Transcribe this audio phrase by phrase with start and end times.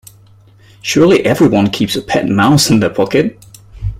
[0.81, 3.37] Surely everyone keeps a pet mouse in their pocket?